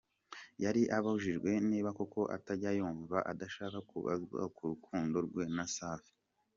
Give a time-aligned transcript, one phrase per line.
[0.63, 6.13] Yari abajijwe niba koko atajya yumva adashaka kubazwa ku rukundo rwe na Safi.